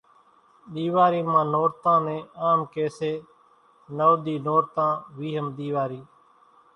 [0.75, 3.11] ۮيواري مان نورتان نين آم ڪي سي
[3.97, 6.01] نوَ ۮي نورتان ويھم ۮيواري